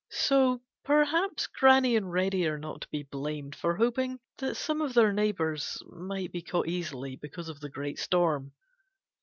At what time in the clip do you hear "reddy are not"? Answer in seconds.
2.11-2.81